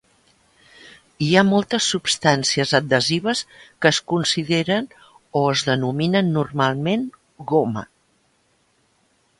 Hi 1.25 1.27
ha 1.33 1.43
moltes 1.49 1.89
substàncies 1.95 2.71
adhesives 2.79 3.43
que 3.85 3.91
es 3.91 4.01
consideren 4.13 4.89
o 5.41 5.45
es 5.53 5.63
denominen 5.71 6.35
normalment 6.41 7.07
"goma". 7.53 7.87